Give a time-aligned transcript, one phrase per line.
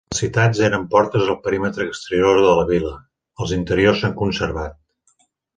[0.13, 2.97] Els citats eren portes al perímetre exterior de la vila,
[3.45, 4.79] els interiors s'han conservat.